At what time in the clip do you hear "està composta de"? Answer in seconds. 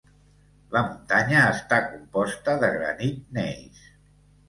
1.51-2.73